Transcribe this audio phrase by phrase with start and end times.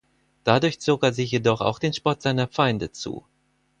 [0.45, 3.23] Dadurch zog er sich jedoch auch den Spott seiner Feinde zu.